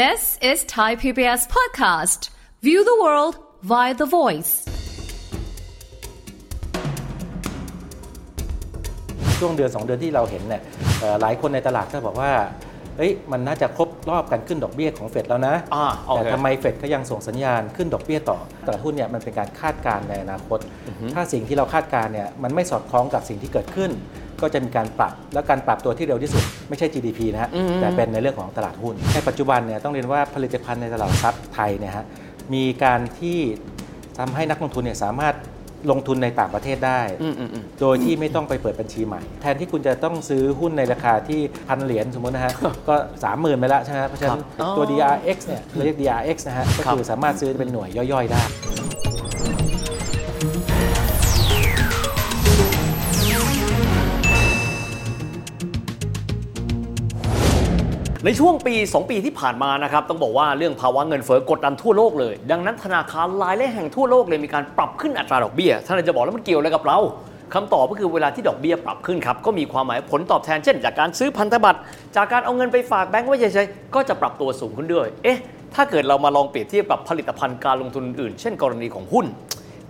[0.00, 2.30] This is Thai PBS podcast.
[2.62, 3.34] View the world
[3.70, 4.52] via the voice.
[9.38, 10.62] ช่วงเดือน 2 เดือนที่เราเห็นเนี่ย
[11.00, 12.32] เอ่อหลายคนในตลาดก็บอกว่า
[12.96, 20.58] เอ้ยมันน่าจะครบรอบการขึ้นดอกเบี้ยของเฟดแล้วนะ อ่าโอเค แต่ทำไมเฟดก็ยังส่งสัญญาณขึ้นดอกเบี้ยต่อตลาดหุ้นเนี่ยมันเป็นการคาดการณ์ในอนาคต
[21.14, 23.90] ถ้าสิ่งที่เราคาดการณ์เนี่ยมันไม่สอดคล้องกับสิ่งที่เกิดขึ้น
[24.40, 27.50] ก็จะมีการปรับ แล้วการปรับตัวที่เร็วที่สุด ไม่ใช่ GDP นะฮะ
[27.80, 32.04] แต่เป็นในเรื่องของตลาดหุ้น ในปัจจุบันเนี่ยต้องเรียนว่าผลิตภัณฑ์ในตลาดหลักทรัพย์ไทยเนี่ยฮะ
[32.54, 33.38] มีการที่
[34.18, 35.34] ทำให้นักลงทุนเนี่ยสามารถ
[35.90, 42.52] ลงทุนในต่างประเทศได้อืมอืมอืมโดยที่ไม่ต้องไปเปิดบัญชีใหม่ แทนที่คุณจะต้องซื้อหุ้นในราคาที่พันเหรียญสมมตินะฮะ
[42.88, 48.42] ก็สามหมื่นไปแล้วใช่ไหมฮะเพราะฉะนั้นครับตัว DRX เนี่ยเราเรียก DRX นะฮะ ก็คือสามารถซื้อเป็นหน่วยย่อยๆได้
[58.26, 66.98] ในช่วงปี 2 ปีที่ผ่านมานะครับต้องบอกว่าเรื่องภาวะเงินเฟ้อกดดันทั่วโลกเลย ดังนั้นธนาคารหลายและแห่งทั่วโลกเลยมีการปรับขึ้นอัตราดอกเบี้ยท่านจะบอกแล้วมันเกี่ยวอะไรกับเรา
[67.54, 71.80] คำตอบก็คือเวลาที่ดอกเบี้ยปรับขึ้นครับก็มีความหมายผลตอบแทนเช่น จากการซื้อพันธบัตร
[72.16, 75.38] จากการเอาเงินไปฝากแบงก์ไว้เฉยๆก็จะปรับตัวสูงขึ้นด้วย เอ๊ะ
[75.74, 79.26] ถ้าเกิดเรามาลองเปรียบเทียบกับผลิตภัณฑ์การลงทุนอื่น เช่น กรณีของหุ้น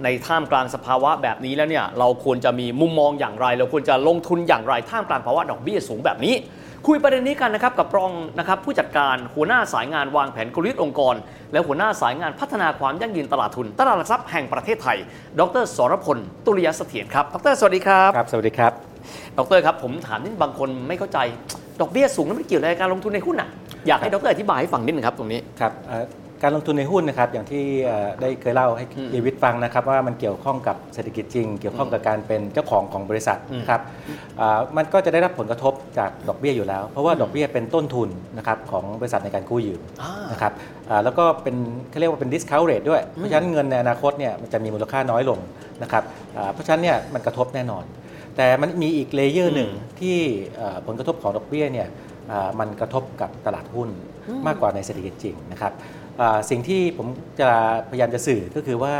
[0.04, 6.34] ในท่ามกลางสภาวะแบบนี้แล้วเนี่ยเราควรจะมีมุมมองอย่างไร เราควรจะลงทุนอย่างไรท่ามกลางภาวะดอกเบี้ยสูงแบบนี้
[6.88, 11.14] คุยประเด็นนี้กันนะครับกับรองนะครับผู้จัดการหัวหน้าสายงานวางแผนกลยุทธ์องค์กร
[11.52, 14.98] และหัวหน้าสายงานพัฒนาความยั่งยืนตลาดทุน ตลาดหลักทรัพย์แห่งประเทศไทย
[15.40, 18.72] ดรสรพลตุลยเสถียรครับดรสวัสดีครับครับ สวัสดีครับ
[19.38, 21.18] ดรครับผมถามนิดบางคนไม่เข้าใจ
[21.80, 23.48] ดอกเบี้ยสูงนั้นมันเกี่ยวอะไรกับการลงทุนในหุ้นอะ
[23.86, 26.04] อยากให้ดรอธิบายให้ฟังนิดนึงครับตรงนี้ครับเอ่อ
[26.42, 33.80] การลงทุนในหุ้นนะครับอย่างที่เอ่อได้เคยเล่าให้อืมเอวิทฟังนะครับว่ามันเกี่ยวข้องกับเศรษฐกิจจริง เกี่ยวข้องกับการเป็นเจ้าของของบริษัทอืมนะครับ
[34.40, 40.52] อ่ามันก็จะได้รับผลกระทบจากดอกเบี้ยอยู่แล้ว เพราะว่าดอกเบี้ยเป็นต้นทุนนะครับของบริษัทในการกู้ยืมอ่า นะครับ
[40.90, 41.56] อ่าแล้วก็เป็น
[41.90, 45.38] เขาเรียกว่าเป็น discount rate ด้วย เพราะฉะนั้นเงินในอนาคตเนี่ยมันจะมีมูลค่าน้อยลง
[45.82, 46.02] นะครับ
[46.36, 47.84] อ่าเพราะฉะนั้นเนี่ยมันกระทบแน่นอน
[48.36, 49.70] แต่มันมีอีกเลเยอร์หนึ่ง
[50.00, 50.16] ที่
[50.56, 51.88] เอ่อผลกระทบของดอกเบี้ยเนี่ย
[52.32, 53.88] อ่ามันกระทบกับตลาดหุ้น
[54.46, 56.01] มากกว่าในเศรษฐกิจจริงนะครับอ่า
[56.50, 57.06] สิ่งที่ผม
[57.40, 57.50] จะ
[57.90, 58.94] พยายามจะสื่อก็คือว่า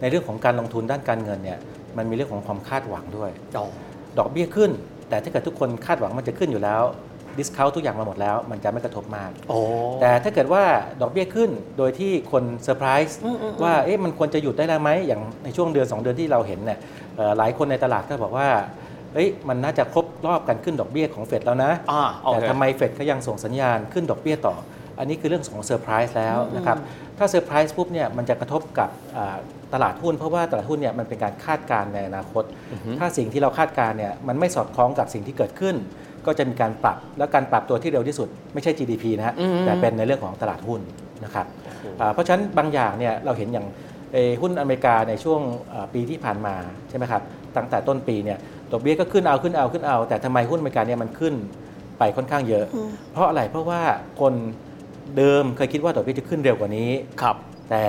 [0.00, 1.58] ในเรื่องของการลงทุนด้านการเงินเนี่ย
[1.96, 3.66] มันมีเรื่องของความคาดหวังด้วยอ๋อ
[4.18, 4.70] ดอกเบี้ยขึ้น
[5.08, 6.82] แต่ถ้าเกิดทุกคนคาดหวังมันจะขึ้นอยู่แล้ว
[7.38, 9.58] discount ทุกอย่างมาหมดแล้ว มันจะไม่กระทบมากโอ้
[10.00, 10.64] แต่ถ้าเกิดว่า
[11.02, 16.78] ดอกเบี้ยขึ้นโดยที่คนเซอร์ไพรส์อืมอืมอืมว่าเอ๊ะมันควรจะหยุดได้แล้วไหมอย่างในช่วงเดือน 2 เดือนที่เราเห็นเนี่ย
[17.16, 18.48] เอ่อหลายคนในตลาดก็บอกว่า
[19.14, 24.54] เอ้ยมันน่าจะครบรอบการขึ้นดอกเบี้ยของเฟดแล้วนะอ่าโอเคแต่ทำไมเฟดก็ยังส่งสัญญาณขึ้นดอกเบี้ยต่อ
[24.98, 26.78] อันนี้คือเรื่องของเซอร์ไพรส์แล้วนะครับ
[27.18, 29.36] ถ้าเซอร์ไพรส์ปุ๊บเนี่ยมันจะกระทบกับอ่า
[29.74, 32.44] ตลาดหุ้นเพราะว่าตลาดหุ้นเนี่ยมันเป็นการคาดการณ์ในอนาคต
[32.98, 35.74] ถ้าสิ่งที่เราคาดการณ์เนี่ยมันไม่สอดคล้องกับสิ่งที่เกิดขึ้น
[36.26, 40.80] ก็จะมีการปรับ แล้วการปรับตัวที่เร็วที่สุดไม่ใช่ GDP นะฮะอืมแต่เป็นในเรื่องของตลาดหุ้น
[41.24, 41.46] นะครับ
[42.00, 43.66] อ่าเพราะฉะนั้นบางอย่างเนี่ยเราเห็นอย่าง
[44.12, 45.40] เอ่อหุ้นอเมริกาในช่วง
[45.72, 46.54] อ่าปีที่ผ่านมา
[46.88, 47.22] ใช่ไหมครับ
[47.56, 48.38] ตั้งแต่ต้นปีเนี่ย
[48.72, 51.34] ดอกเบี้ยก็ขึ้นเอาขึ้นเอาขึ้นเอา แต่ทำไมหุ้นอเมริกาเนี่ยมันขึ้น
[51.98, 52.64] ไปค่อนข้างเยอะ
[53.12, 53.80] เพราะอะไรเพราะว่า
[54.20, 54.34] คน
[55.16, 56.90] เดิมเคยคิดว่าดอกเบี้ยจะขึ้นเร็วกว่านี้
[57.22, 57.36] ครับ
[57.70, 57.84] แต่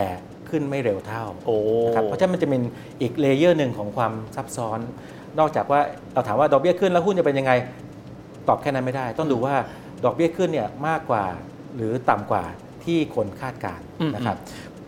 [0.50, 1.56] ขึ้นไม่เร็วเท่าโอ้
[1.88, 2.62] นะครับเพราะฉะนั้นมันจะเป็น
[3.02, 4.80] อีก layer หนึ่งของความซับซ้อน
[5.40, 5.80] นอกจากว่า
[6.14, 7.52] เราถามว่าดอกเบี้ยขึ้นแล้วหุ้นจะเป็นยังไง
[8.48, 9.56] ตอบแค่นั้นไม่ได้ ต้องดูว่า
[10.06, 11.24] ดอกเบี้ยขึ้นเนี่ยมากกว่า
[11.76, 12.44] หรือต่ำกว่า
[12.84, 14.38] ที่คนคาดการณ์อืมนะครับ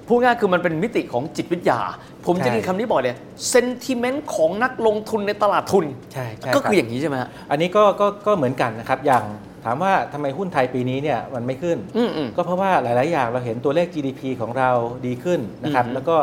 [0.08, 1.80] พูดง่ายคือมันเป็นมิติของจิตวิทยา
[2.26, 3.16] ผมใช่จะได้ยินคำนี้บ่อยเลย
[3.50, 9.24] sentiment ของนักลงทุนในตลาดทุน ใช่ใช่ก็รับคืออย่างนี้ใช่ไหมฮะอันนี้ก็ก็ก็เหมือนกันนะครับอย่าง
[9.66, 14.70] ถามว่าทำไมหุ้นไทยปีนี้เนี่ยมันไม่ขึ้นอืมอืมก็เพราะว่าหลาย ๆ อย่างเราเห็นตัวเลข GDP ของเรา
[15.06, 16.16] ดีขึ้นนะครับอือฮึแล้วก็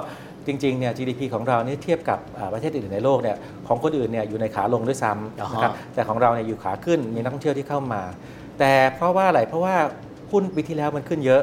[0.46, 3.36] จริง ๆ เนี่ย GDP ของเรานี่เทียบกับอ่าประเทศอื่นๆในโลกเนี่ย
[3.68, 8.02] ของคนอื่นเนี่ยอยู่ในขาลงด้วยซ้ำนะครับแต่ของเราเนี่ยอยู่ขาขึ้นมีนักท่องเที่ยวที่เข้ามา
[8.58, 9.76] แต่เพราะว่าอะไรเพราะว่า
[10.32, 11.42] หุ้นปีที่แล้วมันขึ้นเยอะ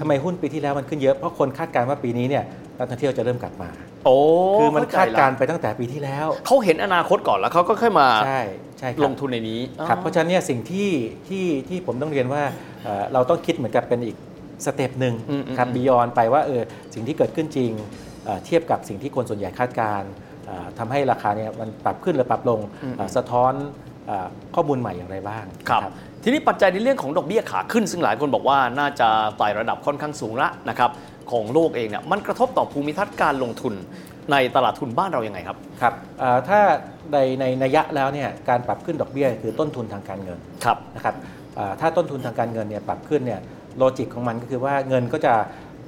[0.00, 2.44] ทำไมหุ้นปีที่แล้วมันขึ้นเยอะเพราะคนคาดการณ์ว่าปีนี้เนี่ย
[2.80, 3.70] นักท่องเที่ยวจะเริ่มกลับมา
[4.04, 4.16] โอ้
[4.58, 8.42] คือมันเข้ใจคาดการณ์ละไปตั้งแต่ปีที่แล้ว เขาเห็นอนาคตก่อนแล้วเขาก็ค่อยมาใช่
[8.78, 10.90] ใช่ครับลงทุนในนี้ครับเพราะฉะนั้นเนี่ยสิ่งที่
[11.28, 12.42] ที่ที่ผมต้องเรียนว่า
[12.84, 14.16] เอ่อเราต้องคิดเหมือนกับเป็นอีก
[14.64, 16.62] step หนึ่งอืมอืมครับ beyond ไปว่าเออ
[16.94, 17.70] สิ่งที่เกิดขึ้นจริง
[18.24, 20.10] เอ่อเทียบกับสิ่งที่คนส่วนใหญ่คาดการณ์
[20.46, 22.60] เอ่อทำให้ราคาเนี่ยมันปรับขึ้นหรือปรับลง
[22.96, 23.89] เอ่อสะท้อนเอ่อ
[24.54, 25.92] ข้อมูลใหม่อย่างไรบ้างครับนะ
[26.22, 29.08] ทีนี้ปัจจัยในเรื่องของดอกเบี้ยขาขึ้น ซึ่งหลายคนบอกว่าน่าจะ
[29.38, 30.90] ไต่ระดับค่อนข้างสูงละนะครับ
[31.30, 33.74] ของโลกเองเนี่ยมันกระทบต่อภูมิทัศน์การลงทุน
[34.32, 36.60] ในตลาดทุนบ้านเรายังไงครับครับเอ่อถ้า
[37.12, 41.14] ในในนัยยะแล้วเนี่ยการปรับขึ้นดอกเบี้ยคือต้นทุนทางการเงินครับนะครับ
[41.58, 43.40] อ่าถ้าต้นทุนทางการเงินเนี่ยปรับขึ้นเนี่ย
[43.78, 45.34] logic ของมันก็คือว่าเงินก็จะ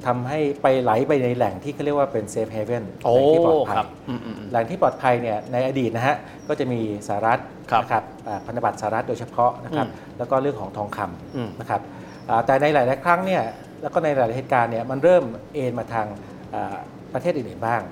[0.07, 6.17] ทำให้ไปไหลไปในแหล่งที่เขาเรียกว่าเป็น safe haven โอ้แหล่งที่ปลอดภัยครับอืมอืมอืมแหล่งที่ปลอดภัยเนี่ยในอดีตนะฮะ
[6.49, 7.39] ก็จะมีสหรัฐ
[7.71, 10.99] ครับนะครับอ่าพันธบัตรสหรัฐโดยเฉพาะนะครับอืมแล้วก็เรื่องของทองคำ
[11.37, 11.81] อืมำนะครับ
[12.29, 13.43] อ่าแต่ในหลาย ๆ ครั้งเนี่ย
[13.83, 16.07] แล้วก็ในหลาย ๆ เหตุการณ์เนี่ยมันเริ่มเอ็นมาทาง
[16.55, 16.77] อ่า
[17.15, 17.83] ประเทศอื่น ๆ บ้าง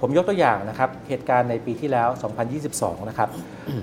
[0.00, 2.08] ผมยกตัวอย่างนะครับเหตุการณ์ในปีที่แล้ว
[2.58, 3.28] 2022 นะครับ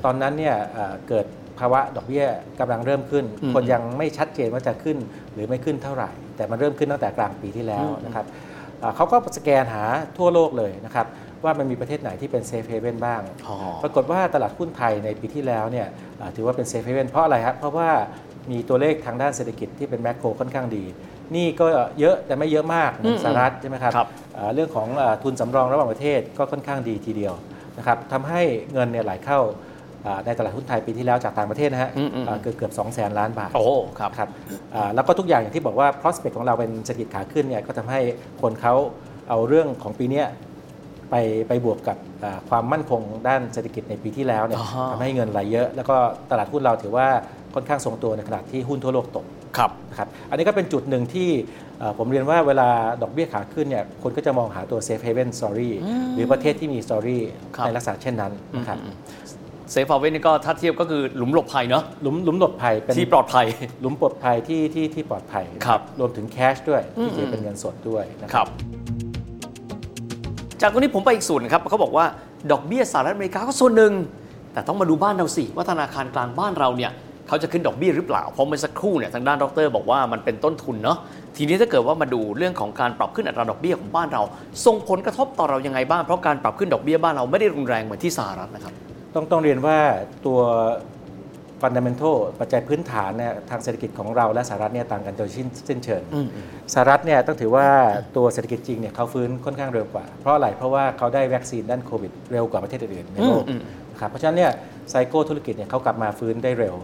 [0.05, 1.25] ตอนนั้นเนี่ยเอ่อเกิด
[1.59, 2.25] ภาวะดอกเบี้ย
[2.59, 4.97] กำลังเริ่มขึ้นอืมคนยังไม่ชัดเจนว่าจะขึ้น
[5.33, 8.25] หรือไม่ขึ้นเท่าไหร่ แต่มันเริ่มขึ้นตั้งแต่กลางปีที่แล้วนะครับ
[8.83, 9.83] อ่าเขาก็สแกนหา
[10.17, 11.05] ทั่วโลกเลยนะครับ
[11.43, 15.87] ว่ามันมีประเทศไหนที่เป็นเซฟเฮเว่นบ้างอ๋อปรากฏว่าตลาดหุ้นไทยในปีที่แล้วเนี่ย
[16.19, 17.89] อ่าถือว่าเป็น safe haven เพราะอะไรครับเพราะว่า
[18.51, 20.83] มีตัวเลขทางด้านเศรษฐกิจที่เป็น macro ค่อนข้างดี
[21.35, 21.65] นี่ก็
[21.99, 24.07] เยอะแต่ไม่เยอะมากเหมือนอืมสหรัฐใช่ไหมครับครับ
[24.37, 27.33] อ่าเรื่องของอ่าทุนสำรองระหว่างประเทศก็ค่อนข้างดีทีเดียว
[27.77, 28.41] นะครับทำให้
[28.73, 29.49] เงินเนี่ยไหลเข้าอ่า
[30.25, 33.65] ในตลาดหุ้นไทยปีที่แล้วจากต่างประเทศนะฮะอืมอืมอ่าเกือบเกือบ2แสนล้านบาท โอ้
[33.99, 34.29] ครับครับ
[34.75, 37.99] อ่าแล้วก็ทุกอย่างอย่างที่บอกว่า prospect ของเราเป็นเศรษฐกิจขาขึ้นเนี่ยก็ทำให้
[38.41, 38.73] คนเขา
[39.29, 40.27] เอาเรื่องของปีเนี้ย
[41.09, 41.15] ไป
[41.47, 45.95] ไปบวกกับอ่าความมั่นคงด้านเศรษฐกิจในปีที่แล้วเนี่ยอ่าฮะทำให้เงินไหลเยอะ แล้วก็
[46.31, 47.07] ตลาดหุ้นเราถือว่า
[47.55, 49.25] ค่อนข้างทรงตัวในขณะที่หุ้นทั่วโลกตก
[49.57, 51.29] ครับนะครับ อันนี้ก็เป็นจุดหนึ่งที่
[51.79, 52.69] เอ่อผมเรียนว่าเวลา
[53.01, 55.71] ดอกเบี้ยขาขึ้นเนี่ยคนก็จะมองหาตัว safe haven story
[56.13, 57.17] หรือประเทศที่มี story
[57.55, 58.77] ครับในลักษณะเช่นนั้นนะครับ
[59.71, 63.45] เซฟฟาเว่นนี่ก็ถ้าเทียบก็คือหลุมหลบภัยเนาะหลุมหลุมหลบภัยเป็นที่ปลอดภัย
[63.81, 66.81] หลุมปลอดภัยที่ที่ที่ปลอดภัยนะครับรวมถึงแคชด้วย
[67.15, 68.49] ที่จะเป็นเงินสดด้วยนะคครัรับบ
[70.61, 72.05] จากตรงนี้ผมไปอีกส่วนครับเขาบอกว่า
[72.51, 73.93] ดอกเบี้ยสหรัฐอเมริกาก็ส่วนหนึ่ง
[74.53, 76.91] แต่ต้องมาดูบ้านเราสิว่าธนาคารกลางบ้านเราเนี่ย
[77.27, 80.97] เขาจะขึ้นดอกเบี้ยหรือเปล่าเพราะเมื่อสักครู่เนี่ยทางด้านดร บอกว่ามันเป็นต้นทุนเนาะ
[81.37, 84.21] ทีนี้ถ้าเกิดว่ามาดูเรื่องของการปรับขึ้นอัตราดอกเบี้ยของบ้านเรา
[84.65, 88.73] ส่งผลกระทบต่อเรายังไงบ้างเพราะการปรับขึ้นดอกเบี้ยบ้านเราไม่ได้รุนแรงเหมือนที่สหรัฐนะครับ
[89.15, 89.77] ต้องต้องเรียนว่า
[90.25, 90.39] ตัว
[91.61, 96.03] ฟันดัมเ n นทัลปัจจัยพื้นฐานเนี่ยทางเศรษฐกิจของเราและสหรัฐเนี่ยต่างกันโดยสิ้นสิ้นเชิง
[96.73, 97.67] สหรัฐเนี่ยต้องถือว่า
[98.17, 103.61] ตัวเศรษฐกิจจริงเนี่ยเขาฟื้นค่อนข้างเร็วกว่า เพราะอะไรเพราะว่าเขาได้วัคซีนด้านโควิดเร็วกว่าประเทศอื่นๆในโลกอืม
[103.91, 104.51] นะครับเพราะฉะนั้นเนี่ย
[104.89, 106.75] ไซโคธุรกิจเนี่ยเขากลับมาฟื้นได้เร็ว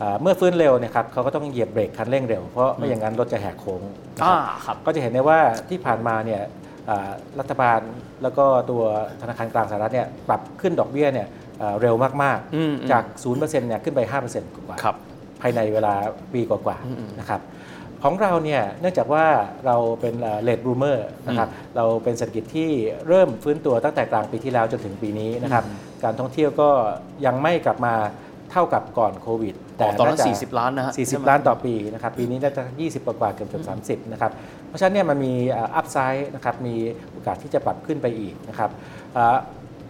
[0.00, 3.80] อ่าเมื่อฟื้นเร็วเนี่ยครับเขาก็ต้องเหยียบเบรกคันเร่งเร็ว เพราะไม่อย่างนั้นรถจะแหกโค้ง
[4.16, 6.42] นะอ่าครับครับก็จะเห็นได้ว่าที่ผ่านมาเนี่ย
[6.88, 7.80] อ่ารัฐบาล
[8.22, 8.82] แล้วก็ตัว
[9.20, 11.45] ธนาคารกลางสหรัฐเนี่ยปรับขึ้นดอกเบี้ยเนี่ยอ่า
[11.80, 14.96] เร็วมากอืมอืมๆจาก 0%เนี่ยขึ้นไป 5%กว่าๆครับ
[15.40, 15.94] ภายในเวลา
[16.32, 17.40] ปีกว่าๆนะครับ
[18.02, 19.24] ของเราเนี่ยเนื่องจากว่า
[19.66, 22.70] เราเป็นเลดรูเมอร์นะครับเราเป็นเศรษฐกิจที่
[23.08, 25.64] เริ่มฟื้นตัวตั้งแต่กลางปีที่แล้วจนถึงปีนี้นะครับ
[26.04, 26.68] การท่องเที่ยวก็
[27.26, 27.94] ยังไม่กลับมา
[28.52, 33.64] เท่ากับก่อนโควิดอ๋อตอนนั้นาจะ40 ล้านนะฮะใช่ไหม40 ล้านต่อปีนะครับปีนี้น่าจะ 20 กว่าๆเกือบเกือบ
[34.02, 34.32] 30 นะครับ
[34.68, 36.74] เพราะฉะนั้นเนี่ยมันมีอัพไซด์นะครับมี
[37.12, 38.70] โอกาสที่จะปรับขึ้นไปอีกนะครับ
[39.16, 39.36] อ่า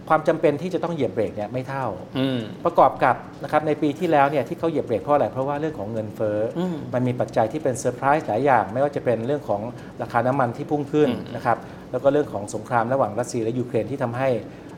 [0.09, 1.85] ความจำเป็นที่จะต้องเหยียบเบรกเนี่ยไม่เท่า
[2.17, 9.61] อืมประกอบกับนะครับในปีที่แล้วเนี่ยที่เขาเหยียบเบรกเพราะอะไรเพราะว่าเรื่องของเงินเฟ้ออมมันมีปัจจัยที่เป็นเซอร์ไพรส์หลายอย่าง ไม่ว่าจะเป็นเรื่องของ
[10.01, 11.57] ราคาน้ำมันที่พุ่งขึ้นนะครับ
[11.91, 14.29] แล้วก็เรื่องของสงครามระหว่างรัสเซียและยูเครนที่ทำให้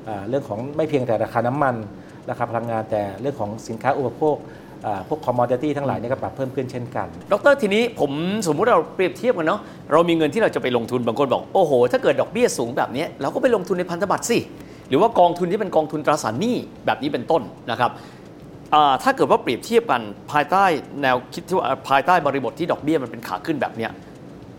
[0.07, 1.75] อ่าเรื่องของไม่เพียงแต่ราคาน้ำมัน
[2.29, 4.37] ราคาพลังงานแต่เรื่องของสินค้าอุปโภค
[4.85, 8.11] อ่าพวก commodity ทั้งหลายเนี่ยก็ปรับเพิ่มขึ้นเช่นกัน ดร.ทีนี้ผม
[8.47, 9.59] สมมุติเราเปรียบเทียบกันเนาะ
[9.91, 14.39] เรามีเงินที่เราจะไปลงทุนบางคนบอก โอ้โห ถ้าเกิดดอกเบี้ยสูงแบบนี้เราก็ไปลงทุนในพันธบัตรสิ
[14.89, 16.55] หรือว่ากองทุนที่เป็นกองทุนตราสารหนี้
[16.85, 17.41] แบบนี้เป็นต้น
[17.71, 17.91] นะครับ
[18.73, 20.01] อ่าถ้าเกิดว่าเปรียบเทียบกัน
[20.31, 20.65] ภายใต้
[21.01, 23.91] แนวคิดที่ว่าภายใต้บริบทที่ดอกเบี้ยมันเป็นขาขึ้นแบบเนี้ย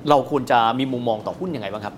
[0.08, 1.94] เราควรจะมีมุมมองต่อหุ้นยังไงบ้างครับ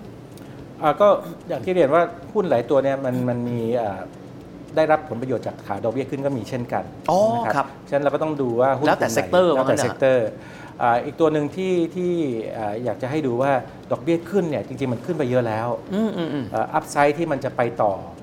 [0.81, 1.07] อ่าก็
[1.47, 2.01] อย่างที่เรียนว่า
[2.33, 3.99] หุ้นหลายตัวเนี่ยมันมันมีอ่า
[4.75, 10.27] ได้รับผลประโยชน์จากขาดอกเบี้ยขึ้นก็มีเช่นกันอ๋อนะครับฉะนั้นเราก็ต้องดูว่าหุ้นแล้วแต่กลุ่มไหน sector แล้วแต่ว่างั้นนะ sector
[10.81, 12.11] อ่าอีกตัวหนึ่งที่ที่
[12.57, 13.51] อ่าอยากจะให้ดูว่า
[13.91, 18.22] ดอกเบี้ยขึ้นเนี่ยจริงๆมันขึ้นไปเยอะแล้วอืมอืมอืม upside ที่มันจะไปต่ออ่า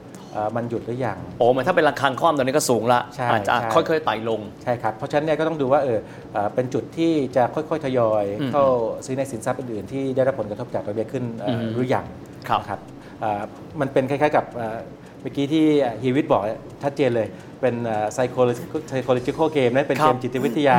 [0.57, 5.99] มันหยุดหรือยังโอ้มันถ้าเป็นราคาคว่ำตอนนี้ก็สูงละใช่อาจจะใช่ค่อยๆไต่ลงใช่ครับเพราะฉะนั้นเนี่ยก็ต้องดูว่าเออ
[6.35, 8.65] อ่าเป็นจุดที่จะค่อยๆทยอยอืมเข้า
[9.07, 12.05] ซื้อในสินทรัพย์อื่นๆที่ได้รับผลกระทบจากดอกเบี้ยขึ้นเอ่ออมหรือยัง
[12.49, 12.81] ครับนะครับ
[13.23, 13.43] อ่า
[13.81, 14.79] มันเป็นคล้ายๆกับอ่า
[15.21, 15.65] เมื่อกี้ที่
[16.05, 16.43] ฮีวิตบอก
[16.83, 17.29] ชัดเจนเลย
[17.61, 17.75] เป็น
[18.13, 20.79] psychological game นะครับเป็นเกมจิตวิทยา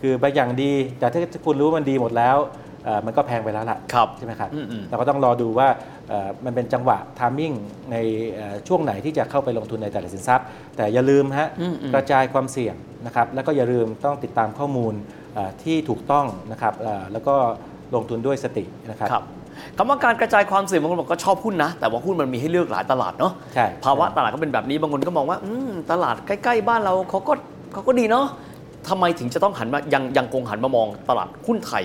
[0.00, 2.59] คือบางอย่างดี แต่ถ้าคุณรู้ว่ามันดีหมดแล้วเอ่อ
[3.06, 5.68] มันก็แพงไปแล้วล่ะครับใช่ไหมครับอืมอืมเราก็ต้องรอดูว่า
[6.08, 7.52] เอ่อมันเป็นจังหวะทามมิ่ง
[7.90, 7.96] ใน
[8.34, 10.46] เอ่อช่วงไหนที่จะเข้าไปลงทุนในแต่ละสินทรัพย์
[10.76, 12.74] แต่อย่าลืมฮะอืมอืมกระจายความเสี่ยง
[13.06, 14.94] นะครับแล้วก็อย่าลืมต้องติดตามข้อมูล
[15.34, 17.34] เอ่อที่ถูกต้องนะครับเอ่อแล้วก็
[17.94, 19.24] ลงทุนด้วยสตินะครับครับ
[19.76, 27.32] คำว่าการกระจายความเสี่ยงบางคนบอกก็ชอบหุ้นนะ แต่ว่าหุ้นมันมีให้เลือกหลายตลาดเนาะใช่ภาวะตลาดก็เป็นแบบนี้บางคนก็มองว่าอืมตลาดใกล้ ๆ บ้านเราเขาก็
[27.72, 28.26] เขาก็ดีเนาะ
[28.88, 31.84] ทำไมถึงจะต้องหันมายังยังคงหันมามองตลาดหุ้นไทย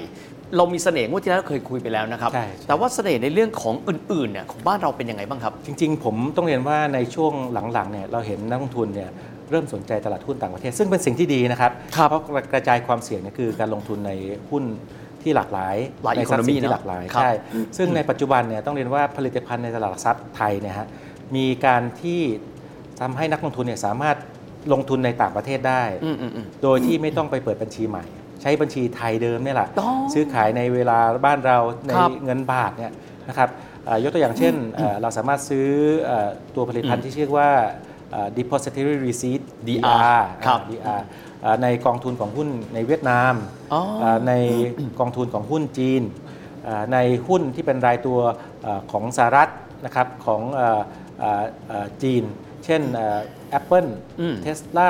[0.57, 7.33] เรามีเสน่ห์งวดที่แล้วเคยคุยไปแล้วนะครับใช่ แต่ว่าเสน่ห์ในเรื่องของอื่นๆเนี่ยของบ้านเราเป็นยังไงบ้างครับ จริงๆ ผมต้องเรียนว่าในช่วง
[7.73, 9.09] หลังๆเนี่ยเราเห็นนักลงทุนเนี่ย
[9.51, 12.21] เริ่มสนใจตลาดหุ้นต่างประเทศ ซึ่งเป็นสิ่งที่ดีนะครับ ครับเพราะ
[12.53, 14.11] กระจายความเสี่ยงเนี่ยคือการลงทุนใน
[14.49, 14.63] หุ้น
[15.21, 17.33] ที่หลากหลายหลายในทรัพย์สิน economy ที่นะหลากหลายครับใช่
[17.77, 20.87] ซึ่งในปัจจุบันเนี่ยต้องเรียนว่าผลิตภัณฑ์ในตลาดหลักทรัพย์ไทยเนี่ยฮะ
[21.35, 22.21] มีการที่
[23.01, 24.17] ทำให้นักลงทุนเนี่ยสามารถ
[24.73, 28.05] ลงทุนในต่างประเทศได้ อืมอืมอืม โดยที่ไม่ต้องไปเปิดบัญชีใหม่
[28.45, 32.93] ช้บัญชีไทยเดิมเนี่ยแหละอ๋อซื้อขายในเวลาบ้านเราในครับเงินบาทเนี่ย
[33.29, 33.49] นะครับ
[33.85, 35.67] เอ่อยกตัวอย่างเช่นเอ่อเราสามารถซื้อ
[36.03, 37.49] เอ่อตัวผลิตภัณฑ์ที่ชื่อว่า
[38.11, 41.01] เอ่อ depository receipt DR ครับอ่า DR
[41.43, 43.33] อ่าในกองทุนของหุ้นในเวียดนาม
[43.73, 44.33] อ๋ออ่าใน
[44.99, 46.01] กองทุนของหุ้นจีน
[46.67, 46.97] อ่าใน
[47.27, 48.19] หุ้นที่เป็นรายตัว
[48.63, 49.49] เอ่อของสหรัฐ
[49.85, 50.81] นะครับของเอ่อ
[51.19, 52.23] เอ่อเอ่อจีน
[52.65, 52.81] เช่น
[53.51, 53.85] แอปเปิล
[54.19, 54.89] อืมเทสลา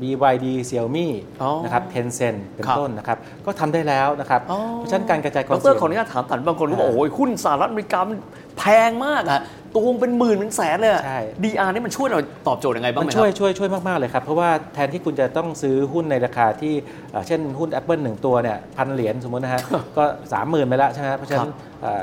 [0.00, 1.08] BYD Xiaomi
[1.42, 8.18] อ๋อนะครับ Tencent เป็นครับต้นนะครับ ก็ทำได้แล้วนะครับอ๋อเพราะฉะนั้นการกระจายความดรเสี่ยงขออนุญาตถามตันบางคนก็บอกอ่าโอ้ยหุ้นสหรัฐอเมริกามัน
[8.58, 9.40] แพงมากอะ
[9.74, 16.74] ตัวงเป็นหมื่นเป็นแสนเลยอะใช่ DR นี่มันช่วยเราตอบโจทย์ยังไงบ้างมันไหมคช่วยรับช่วยช่วยมาก ๆ เลยครับ เพราะว่าแทนที่คุณจะต้องซื้อหุ้นในราคาที่
[17.10, 19.62] เอ่อเช่นหุ้น Apple หนึ่งตัวเนี่ยพันเหรียญสมมตินะฮะ
[19.96, 21.50] ก็สามหมื่นไปแล้วใช่ไหมฮะเพราะฉะนั้น
[21.82, 22.02] เอ่อ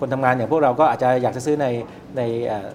[0.00, 1.66] คนทำงานอย่างพวกเราก็อาจจะอยากจะซื้อใน
[2.16, 2.68] ในเอ่อ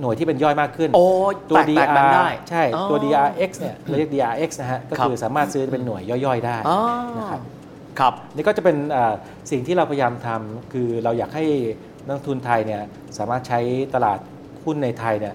[0.00, 1.06] หน่วยที่เป็นย่อยมากขึ้น โอ้
[1.50, 6.78] ตัว แตกแตกแบ่ง DR ได้ใช่อ๋อตัว DRX เนี่ยเราเรียก DRX นะฮะก็ครับคือสามารถซื้อเป็นหน่วยย่อยๆได้อ๋อ
[7.18, 7.40] นะครับ
[7.98, 9.14] ครับ นี่ก็จะเป็นเอ่อ
[9.50, 11.44] สิ่งที่เราพยายามทำคือเราอยากให้
[12.06, 12.82] นักลงทุนไทยเนี่ย
[13.18, 13.60] สามารถใช้
[13.94, 14.18] ตลาด
[14.64, 15.34] หุ้นในไทยเนี่ย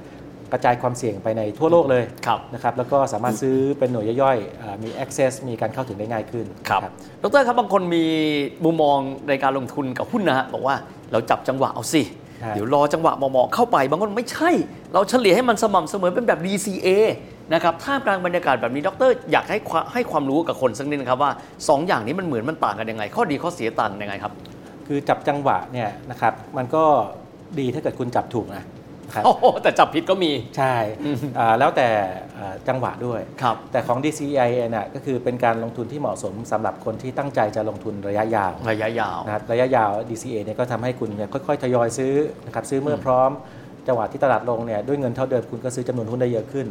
[0.51, 6.91] กระจายความเสี่ยงไปในทั่วโลกเลยครับ นะครับแล้วก็สามารถซื้อเป็นหน่วยย่อยๆเอ่อมี access มีการเข้าถึงได้ง่ายขึ้น ครับนะ
[7.23, 8.05] ดรครับบางคนมี
[8.65, 10.75] มุมมองในการลงทุนกับหุ้นนะฮะบอกว่า
[11.11, 12.22] เราจับจังหวะเอาสิใช่
[12.55, 14.49] เดี๋ยวรอจังหวะเหมาะๆเข้าไป บางคนไม่ใช่
[14.93, 16.87] เราเฉลี่ยให้มันสม่ำเสมอเป็นแบบ DCA
[17.53, 21.31] นะครับท่ามกลางบรรยากาศแบบนี้ดร อยากให้ความให้ความรู้กับคนสักนิดนะครับว่า
[21.69, 24.33] สองอย่างนี้มันเหมือนมันต่างกันยังไง ข้อดีข้อเสียต่างกันยังไงครับ
[24.87, 26.83] คือจับจังหวะเนี่ยนะครับมันก็
[27.59, 28.63] ดีถ้าเกิดคุณจับถูกนะนะ
[29.13, 30.75] ครับโอ้โหแต่จับผิดก็มี ใช่
[31.39, 31.87] อ่าแล้วแต่
[32.37, 42.13] อ่าจังหวะด้วยครับแต่ของ DCI เนี่ยก็คือเป็นการลงทุนที่เหมาะสมสำหรับคนที่ตั้งใจจะลงทุนระยะยาว ระยะยาวนะครับระยะยาว DCA เนี่ยก็ทำให้คุณเนี่ยค่อยๆทยอยซื้อ
[42.45, 43.31] นะครับซื้อเมื่อพร้อม
[43.87, 46.65] จังหวะที่ตลาดลงเนี่ยด้วยเงินเท่าเดิมคุณก็ซื้อจำนวนหุ้นได้เยอะขึ้น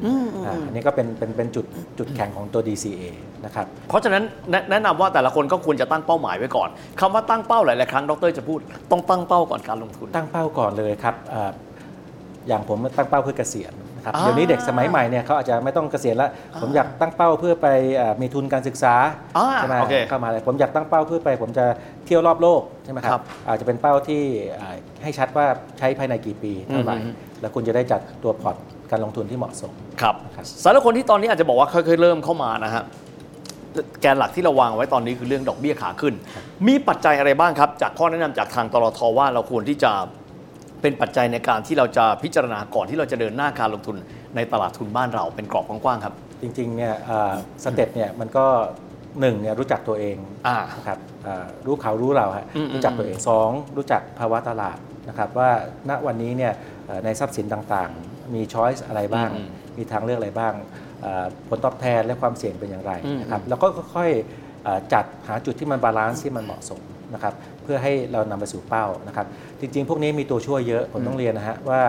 [0.46, 1.66] อ่าอันนี้ก็เป็นเป็นเป็นจุด
[1.98, 3.02] จุดแข็งของตัว DCA
[3.44, 6.68] นะครับเพราะฉะนั้นแนะแนะนำว่าแต่ละคนก็ควรจะตั้งเป้าหมายไว้ก่อน
[7.00, 11.14] คำว่าตั้งเป้าหลายๆครั้งดรจะพูดต้องตั้งเป้าก่อนการลงทุน ตั้งเป้าก่อนเลยครับ
[12.42, 16.30] อ่าอย่างผมตั้งเป้าเพื่อเกษียณนะครับอ่าเดี๋ยวนี้เด็กสมัยใหม่เนี่ยเขาอาจจะไม่ต้องเกษียณแล้ว
[16.60, 17.66] ผมอยากตั้งเป้าเพื่อไป
[18.00, 18.94] อ่ามีทุนการศึกษา
[19.38, 21.64] อ่าใช่ไหมโอเคเข้ามาเลยผมอยากตั้งเป้าเพื่อไป ผมจะ
[22.06, 24.22] เที่ยวรอบโลกใช่ไหมคครัรับบอาจจะเป็นเป้าที่
[24.60, 25.46] อ่าให้ชัดว่า
[25.78, 28.56] ใช้ภายในกี่ปีเท่าไหร่อืมแล้วคุณจะได้จัดตัวพอร์ต
[28.90, 29.72] การลงทุนที่เหมาะสม
[30.02, 32.84] ครับครับสำหรับคนที่ตอนนี้อาจจะบอกว่าค่อยๆเริ่มเข้ามานะฮะ
[34.00, 36.14] แกนหลักที่เราวางไว้ตอนนี้คือเรื่องดอกเบี้ยขาขึ้น
[36.66, 39.92] มีปัจจัยอะไรบ้างครับ จากข้อแนะนำจากทางตลทว่าเราควรที่จะ
[40.82, 43.96] เป็นปัจจัยในการที่เราจะพิจารณาก่อนที่เราจะเดินหน้าการลงทุน
[44.36, 47.32] ในตลาดทุนบ้านเราเป็นกรอบกว้างๆครับ จริงๆเนี่ยอ่า
[47.64, 48.46] step เนี่ยมันก็
[49.20, 55.50] หนึ่งเนี่ยรู้จักตัวเองอ่านะครับอ่ารู้เขารู้เราฮะอืมรู้จักตัวเองสองรู้จักภาวะตลาดนะครับว่า
[55.88, 56.52] ณวันนี้เนี่ย
[56.86, 59.48] เอ่อในทรัพย์สินต่างๆ มี choice อะไรบ้างอืม
[59.78, 60.54] มีทางเลือกอะไรบ้าง
[61.04, 66.82] อ่าผลตอบแทนและความเสี่ยงเป็นอย่างไรอืมนะครับแล้วก็ค่อยๆอ่าจัดหาจุดที่มัน balance ที่มันเหมาะสม
[67.14, 69.26] นะครับ เพื่อให้เรานำไปสู่เป้านะครับ
[69.60, 71.82] จริง ๆ พวกนี้มีตัวช่วยเยอะ ผมต้องเรียนนะฮะว่า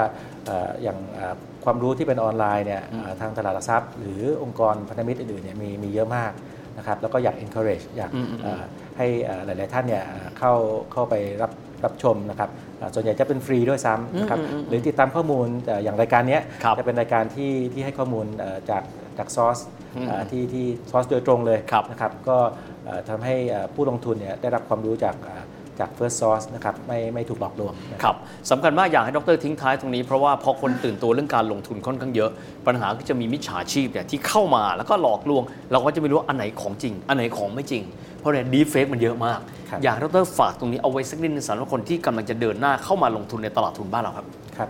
[0.46, 1.34] เอ่ออย่างอ่า
[1.66, 6.32] ความรู้ที่เป็นออนไลน์เนี่ยอ่าทางตลาดหลักทรัพย์ หรือองค์กรพันธมิตรอื่นๆเนี่ยมีมีเยอะมาก
[6.78, 8.64] นะครับแล้วก็อยาก encourage อยากอืมอืมเอ่อ
[8.98, 10.54] ให้เอ่อหลาย ๆ ท่านเนี่ยเอ่อเข้า
[10.92, 11.52] เข้าไปรับ
[11.86, 18.84] รับชมนะครับเอ่อส่วนใหญ่จะเป็นฟรีด้วยซ้ำนะครับอืมอืมอืมหรือติดตามข้อมูลเอ่ออย่างรายการเนี้ยครับจะเป็นรายการที่ที่ให้ข้อมูลเอ่อจาก
[19.18, 19.60] จากซอส
[19.96, 22.38] อืมที่ที่ซอสโดยตรงเลยครับนะครับก็
[22.86, 25.44] เอ่อทำให้เอ่อผู้ลงทุนเนี่ยได้รับความรู้จากเอ่อ
[25.80, 28.16] จาก First Source นะครับไม่ไม่ถูกหลอกลวงนะครับ
[28.52, 32.30] สำคัญมากอยากให้ดรทิ้งท้ายตรงนี้เพราะว่าพอคนตื่นตัวเรื่องการลงทุนค่อนข้างเยอะ
[32.68, 37.84] ปัญหาก็จะมีมิจฉาชีพเนี่ยที่เข้ามาแล้วก็หลอกลวง เราก็จะไม่รู้ว่าอันไหนของจริง อันไหนของไม่จริง
[38.20, 39.40] เพราะเนี่ยดีเฟกมันเยอะมาก
[39.70, 44.26] ครับ อยากให้ดรฝากตรงนี้เอาไว้สักนิดนึงสำหรับคนที่กำลังจะเดินหน้าเข้ามาลงทุนในตลาดทุนบ้านเราครับ
[44.58, 44.70] ครับ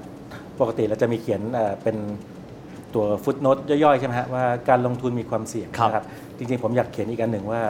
[0.60, 1.96] ปกติเราจะมีเขียนเอ่อเป็น
[2.94, 6.06] ตัวฟุตโนตย่อยๆ ใช่ไหมฮะว่าการลงทุนมีความเสี่ยงครับ นะครับ
[6.38, 7.62] จริงๆ ผมอยากเขียนอีกอันหนึ่งว่า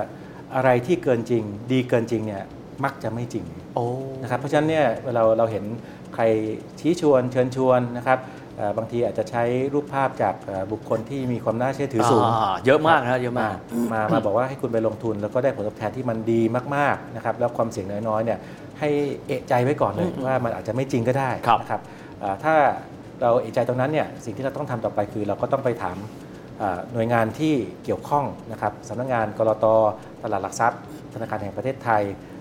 [0.56, 2.44] อะไรที่เกินจริงดีเกินจริงเนี่ย
[2.84, 3.86] มักจะไม่จริงโอ้
[4.22, 5.64] นะครับเพราะฉะนั้นเนี่ยเวลาเราเห็น
[6.16, 6.24] ใคร
[6.80, 8.20] ชี้ชวนเชิญชวนนะครับ
[8.58, 13.56] เอ่อบางทีอาจจะใช้รูปภาพจากเอ่อบุคคลที่มีความน่าเชื่อถือสูงาเยอะมากนะเยอะมาก
[13.94, 16.42] มามาบอกว่าให้คุณไปลงทุน แล้วก็ได้ผลตอบแทนที่มันดี
[16.76, 18.40] มากๆนะครับแล้วความเสี่ยงน้อยๆเนี่ย
[18.80, 18.90] ให้
[19.28, 21.82] เอะใจไว้ก่อนเลยว่ามันอาจจะไม่จริงก็ได้ครับนะครับ
[22.24, 22.56] อ่าถ้า
[23.22, 25.98] เราเอะใจตรงนั้นเนี่ยสิ่งที่เราต้องทำต่อไปคือ เราก็ต้องไปถาม
[26.62, 27.54] อ่าหน่วยงานที่
[27.84, 29.66] เกี่ยวข้องนะครับสำนักงานกรต
[30.24, 30.80] ตลาดหลักทรัพย์
[31.14, 32.33] ธนาคารแห่งประเทศไทยอ่า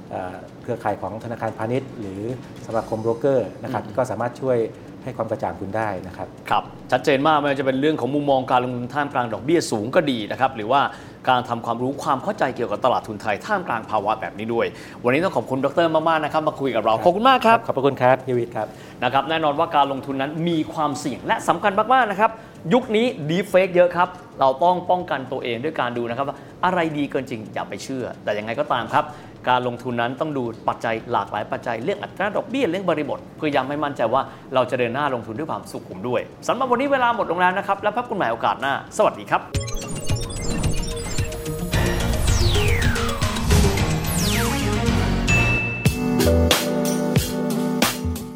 [0.62, 2.20] เครือข่ายของธนาคารพาณิชย์ หรือ
[2.66, 4.58] สมาคมโบรกเกอร์นะครับก็สามารถช่วย
[5.04, 10.80] ให้ความกระจ่างคุณได้นะครับครับชัดเจนมากไม่ว่าจะเป็นเรื่องของมุมมองการลงทุนท่ามกลางดอกเบี้ยสูงก็ดีนะครับหรือว่า
[11.28, 14.66] การทำความรู้ความเข้าใจเกี่ยวกับตลาดทุนไทยท่ามกลางภาวะแบบนี้ด้วย
[15.04, 18.66] วันนี้ต้องขอบคุณดรมากๆนะครับมาคุยกับเราขอบคุณมากครับขอบพระคุณครับเฮียวิทย์ครับ
[19.04, 22.30] นะครับแน่นอนว่าการลงทุนนั้นมีความเสี่ยงและสำคัญมากๆนะครับ
[22.72, 24.08] ยุคนี้ดีเฟกเยอะครับ
[24.40, 29.04] เราต้องป้องกันตัวเองด้วยการดูนะครับว่าอะไรดีเกินจริงอย่าไปเชื่อ แต่ยังไงก็ตามครับ
[29.48, 34.22] การลงทุนนั้นต้องดูปัจจัยหลากหลายปัจจัยเรื่องอัตราดอกเบี้ยเรื่องบริบท เพื่อย้ำให้มั่นใจว่า
[34.54, 39.42] เราจะเดินหน้าลงทุนด้วยความสุขุมด้วยสำหรับวันนี้เวลาหมดลงแล้วนะครับ แล้วพบกันใหม่โอกาสหน้า สวัสดีครับ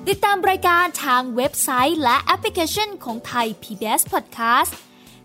[0.08, 4.72] ติดตามรายการทางเว็บไซต์และแอปพลิเคชันของไทย PBS Podcast